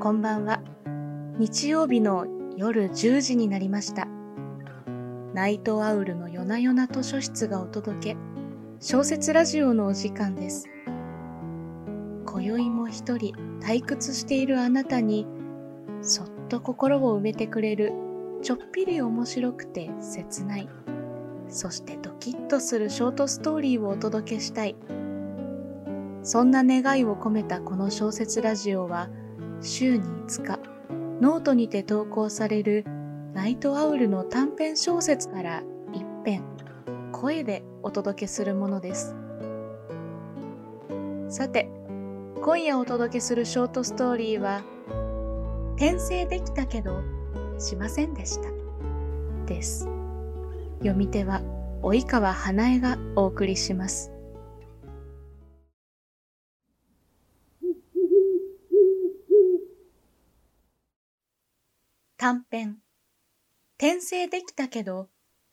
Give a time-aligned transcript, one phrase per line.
[0.00, 0.62] こんばんは。
[1.36, 4.08] 日曜日の夜10時になりました。
[5.34, 8.16] ナイトアウルの夜な夜な図書室がお届け、
[8.80, 10.70] 小説ラジオのお時間です。
[12.24, 15.26] 今宵も一人退屈しているあなたに、
[16.00, 17.92] そっと心を埋めてくれる、
[18.40, 20.68] ちょっぴり面白くて切ない、
[21.50, 24.76] そしてドキッとするショートストーリーをお届けしたい。
[26.22, 29.10] そんな願いを込めたこの小説ラジオは、
[29.62, 30.58] 週に5日、
[31.20, 32.84] ノートにて投稿される
[33.34, 36.42] ナイトアウルの短編小説から一編、
[37.12, 39.14] 声でお届けするものです。
[41.28, 41.70] さて、
[42.42, 44.62] 今夜お届けするショートストーリーは、
[45.76, 47.02] 転生できたけど、
[47.58, 48.48] しませんでした。
[49.46, 49.86] です。
[50.78, 51.42] 読み手は、
[51.82, 54.10] 及川花江がお送りします。
[62.20, 62.76] 短編。
[63.78, 65.08] 転生できたけど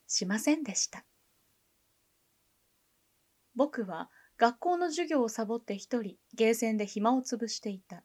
[0.06, 1.02] しませんでした。
[3.56, 8.02] 僕は学校の授業をサボって一人ゲーセンで暇を潰していた。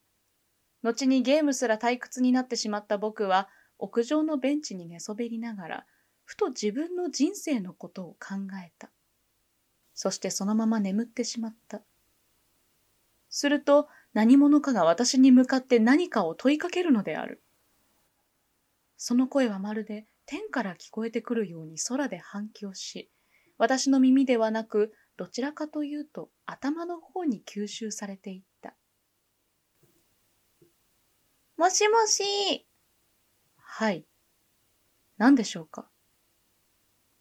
[0.82, 5.86] 後にゲームすら退屈になってしまった僕は屋上のベンチに寝そべりながら
[6.24, 8.92] ふと自分の人生のことを考えた。
[9.94, 11.82] そしてそのまま眠ってしまった。
[13.28, 17.44] すると何者かが私に向かって何かを問いかけるのである。
[18.98, 23.10] その声はまるで天から聞こえてくるように空で反響し、
[23.58, 28.76] 私の耳ではなく、どちらかというと頭の方に吸収されていった。
[31.58, 32.66] もしもし。
[33.58, 34.06] はい。
[35.18, 35.88] 何でしょうか？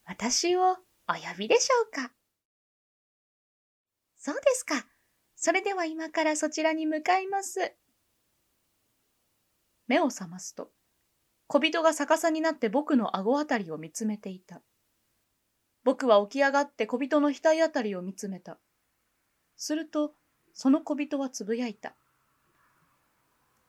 [0.05, 0.71] 私を
[1.07, 2.11] お呼びでしょうか？
[4.17, 4.87] そうですか。
[5.35, 7.73] それでは今からそちらに向かいます。
[9.87, 10.71] 目を覚ますと、
[11.47, 14.61] 小人が逆さになって僕の顎あたりを見つめていた。
[15.83, 18.57] 僕は起き上がって小人の額あたりを見つめた。
[19.55, 20.13] すると、
[20.53, 21.95] その小人はつぶやいた。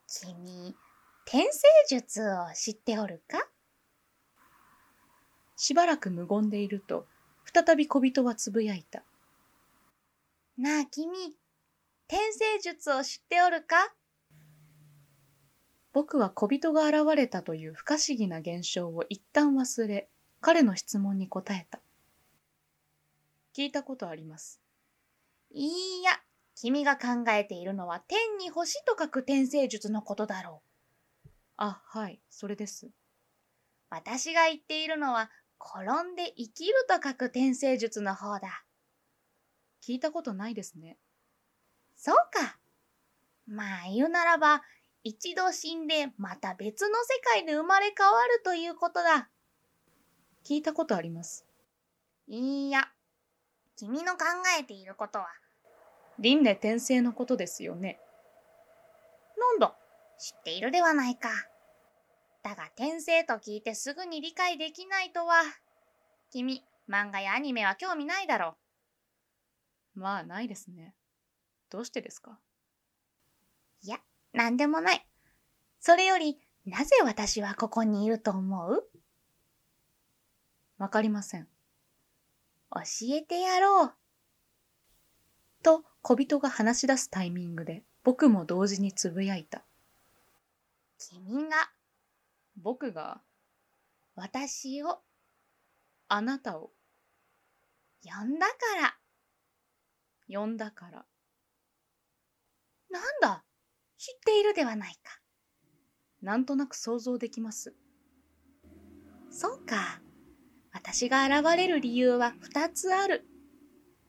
[0.06, 0.76] 君、
[1.26, 3.48] 転生術を知っておるか？
[5.56, 7.06] しばらく無言でいると、
[7.52, 9.02] 再び小人はつぶやいた。
[10.56, 11.08] なあ君、
[12.06, 13.76] 転生術を知っておるか？
[15.94, 20.08] 僕は小人が現れたという不可思議な現象を一旦忘れ、
[20.40, 21.80] 彼の質問に答えた。
[23.56, 24.60] 聞いたことあります。
[25.52, 25.68] い
[26.00, 26.10] いや、
[26.56, 30.62] 君が考えているのは天に星と書く転生術のことだろ
[31.24, 31.28] う。
[31.58, 32.90] あ、はい、それです。
[33.88, 38.64] 私が言っているのは、転んで生きると書く転生術の方だ。
[39.80, 40.98] 聞いたことないですね。
[41.94, 42.58] そうか。
[43.46, 44.62] まあ言うならば、
[45.04, 49.28] 一度死んでまた別の世界で生まれ変わるということだ。
[50.44, 51.46] 聞いたことあります？
[52.26, 52.90] いいや、
[53.76, 54.24] 君の考
[54.58, 55.28] えていることは、
[56.18, 58.00] 輪廻転生のことですよね。
[59.36, 59.76] なんだ、
[60.18, 61.28] 知っているではないか。
[62.42, 65.42] だが転生と聞いてすぐに理解できないとは。
[66.30, 68.56] 君、漫画やアニメは興味ないだろ
[69.94, 70.94] まあ、ないですね。
[71.68, 72.38] どうしてですか？
[73.82, 73.98] いや、
[74.34, 75.06] なんでもない。
[75.80, 78.90] それより、なぜ私はここにいると思う？
[80.76, 81.48] わかりません。
[82.72, 82.80] 教
[83.10, 83.94] えてやろう。
[85.62, 89.64] と、小人が話し出すタイミングで、僕も同時につぶやいた。
[90.98, 91.70] 君が、
[92.56, 93.22] 僕が、
[94.16, 95.00] 私を、
[96.08, 96.72] あなたを、
[98.02, 98.98] 呼んだから。
[100.28, 101.06] 呼んだから。
[102.90, 103.44] なんだ、
[104.04, 105.18] 知っているではないか。
[106.20, 107.74] なんとなく想像できます。
[109.30, 110.02] そうか。
[110.74, 113.26] 私が現れる理由は二つある。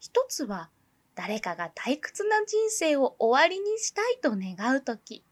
[0.01, 0.69] 一つは、
[1.15, 5.23] 誰かが退屈な人生を終わりにしたいと願うとき。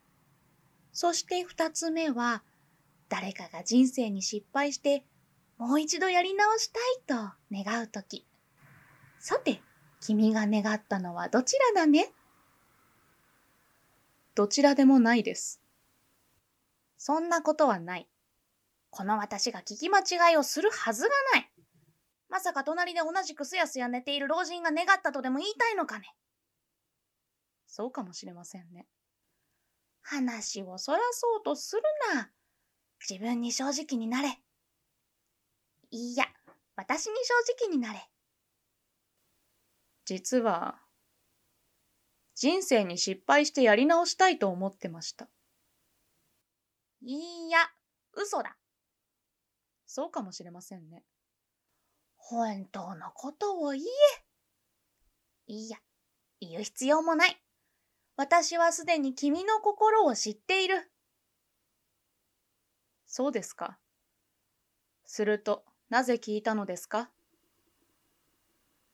[0.94, 2.42] そして二つ目は、
[3.10, 5.04] 誰かが人生に失敗して、
[5.58, 8.26] もう一度やり直したいと願うとき。
[9.20, 9.62] さて、
[10.00, 12.14] 君が願ったのはどちらだね？
[14.36, 15.62] どちらでもないです。
[16.98, 18.10] そんなことはない。
[18.90, 21.52] この私が聞き間違いをするはずがない。
[22.30, 26.16] まさか隣で同じくすやすや寝ている老人が願ったとでも言いたいのかね
[27.68, 28.88] そうかもしれませんね。
[30.04, 31.82] 話をそらそうとする
[32.14, 32.30] な。
[33.10, 34.40] 自分に正直になれ。
[35.90, 36.26] いいや、
[36.76, 37.34] 私に正
[37.66, 38.08] 直になれ。
[40.06, 40.83] 実は、
[42.44, 45.30] 人生に失敗してやり直したいと思ってました。
[47.02, 47.60] いいや、
[48.12, 48.58] 嘘だ。
[49.88, 51.06] そうかもしれませんね。
[52.18, 53.86] 本当のことを言え。
[55.48, 55.78] いいや、
[56.42, 57.42] 言う必要もない。
[58.18, 60.92] 私はすでに君の心を知っている。
[63.06, 63.80] そうですか。
[65.06, 67.10] すると、なぜ聞いたのですか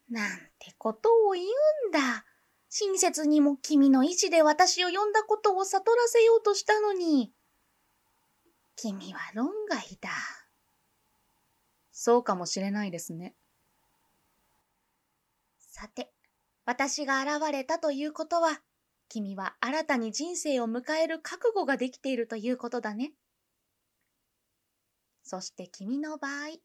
[0.08, 1.48] なんてことを言う
[1.88, 2.28] んだ。
[2.70, 7.34] 親切にも君の意志で私を呼んだことを悟らせようとしたのに。
[8.76, 10.10] 君は論外だ。
[11.92, 13.36] そうかもしれないですね。
[15.58, 16.14] さて、
[16.66, 18.62] 私が現れたということは、
[19.10, 23.14] 君は新たに人生を迎える覚悟ができているということだね。
[25.24, 26.58] そして君の場合、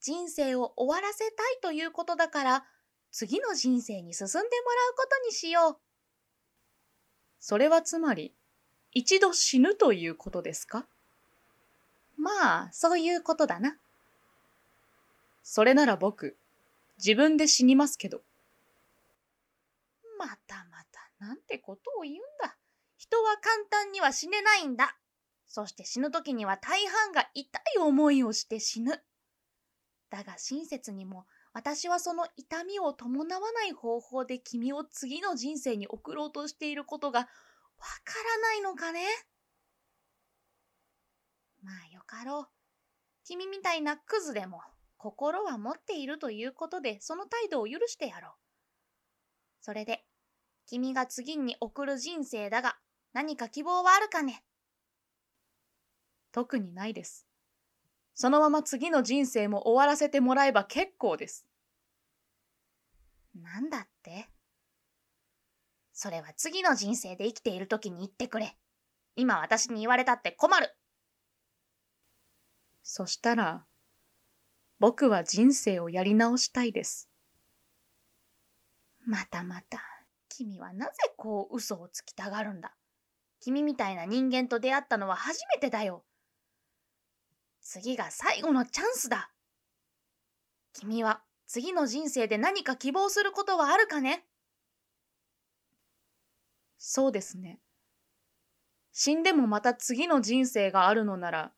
[0.00, 2.64] 人生を終わらせたいということだから、
[3.18, 4.50] 次の人生に進んでもらう
[4.94, 5.76] ことにしよう。
[7.40, 8.34] それはつまり、
[8.92, 10.84] 一度死ぬということですか？
[12.18, 13.78] まあ、そういうことだな。
[15.42, 16.36] それなら僕、
[16.98, 18.20] 自分で死にますけど。
[20.18, 22.54] またまた、なんてことを言うんだ。
[22.98, 24.94] 人は簡単には死ねないんだ。
[25.46, 29.02] そして死ぬ時には大半が痛い思いをして死ぬ。
[30.10, 31.24] だが親切にも
[31.56, 37.30] 私はその痛みを伴わない方法で君を次の人生に送ろうとしていることがわか
[38.34, 39.00] らないのかね？
[41.62, 42.46] まあよかろう。
[43.24, 44.60] 君みたいなクズでも
[44.98, 48.32] 心は持っているということでその態度を許してやろう。
[49.62, 50.04] それで、
[50.66, 52.76] 君が次に送る人生だが
[53.14, 54.44] 何か希望はあるかね？
[56.32, 57.26] 特にないです。
[58.16, 61.46] そのまま次の人生も終わらせてもらえば結構です。
[63.34, 64.30] なんだって？
[65.92, 68.56] それは次の人生で生きている時に言ってくれ。
[69.16, 70.74] 今私に言われたって困る。
[72.82, 73.66] そしたら、
[74.78, 77.10] 僕は人生をやり直したいです。
[79.04, 79.82] またまた、
[80.30, 82.74] 君はなぜこう嘘をつきたがるんだ？
[83.40, 86.02] 君みたいな人間と出会ったのは初めてだよ。
[87.68, 89.32] 次が最後のチャンスだ。
[90.72, 94.24] 君は次の人生で何か希望することはあるかね？
[96.78, 97.58] そうですね。
[98.92, 101.52] 死んでもまた次の人生があるのなら、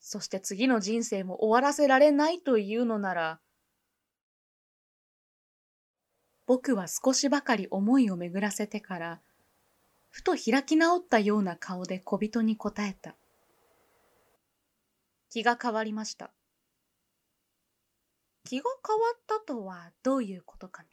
[0.00, 3.40] そして次の人生も終わらせられないというのなら、
[6.46, 9.20] 僕は少しばかり思いを巡らせてから、
[10.10, 13.14] ふと開き直ったような顔で小人に答えた。
[15.34, 16.32] 気が変わりました。
[18.44, 20.88] 気が変わったとはどういうことかね。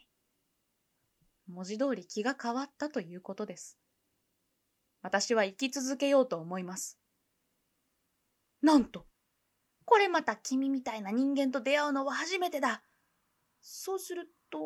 [1.45, 3.77] 文字通り気が変わったということです。
[5.03, 6.97] 私は生き続けようと思います。
[8.63, 9.05] なんと、
[9.85, 12.81] これまた君みたいな人間と出会うのは初めてだ。
[13.61, 14.59] そうすると、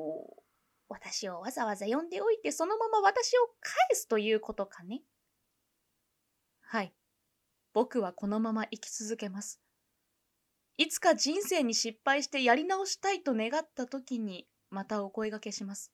[0.88, 5.02] 私をわざわざ呼んでおいてそのまま私を返すということかね。
[6.62, 6.94] はい。
[7.74, 9.65] 僕はこのまま生き続けます。
[10.78, 15.92] いつか人生に失敗してやり直したいと願った時にまたお声がけします。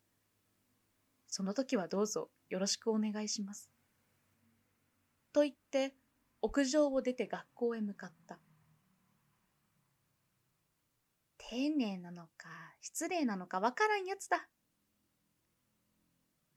[1.28, 3.70] その時はどうぞよろしくお願いします。
[5.34, 5.94] と言って
[6.42, 8.40] 屋上を出て学校へ向かった。
[11.38, 12.50] 丁寧なのか
[12.82, 14.48] 失礼なのかわからんやつだ。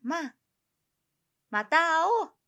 [0.02, 0.34] まあ、
[1.50, 2.43] また会おう。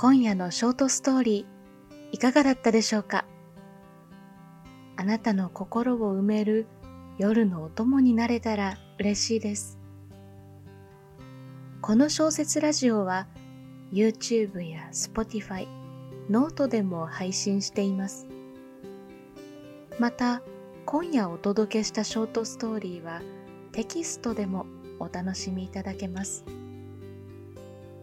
[0.00, 3.24] 今夜のショートストーリーいかがだったでしょうか？
[4.96, 6.68] あなたの心を埋める
[7.18, 9.76] 夜のお供になれたら嬉しいです。
[11.80, 13.26] この小説ラジオは
[13.92, 15.66] YouTube や Spotify、
[16.30, 18.28] note でも配信しています。
[19.98, 20.42] また、
[20.86, 23.20] 今夜お届けしたショートストーリーは
[23.72, 24.64] テキストでも
[25.00, 26.44] お楽しみいただけます。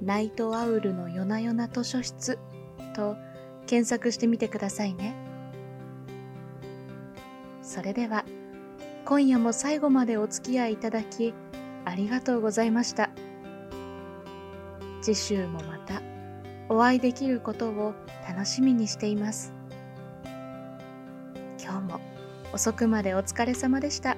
[0.02, 2.38] ナイトアウルの夜な夜な図書室
[2.96, 3.16] と
[3.66, 5.16] 検索してみてくださいね。
[7.62, 8.26] それでは
[9.06, 11.34] 今夜も最後までお付き合いいただき
[11.86, 13.10] ありがとうございました。
[15.02, 16.02] 次週もまた
[16.68, 17.94] お会いできることを
[18.28, 19.54] 楽しみにしています。
[21.62, 22.00] 今日も
[22.54, 24.18] 遅くまでお疲れ様でした。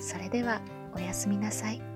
[0.00, 0.60] それでは
[0.94, 1.91] おやすみなさい。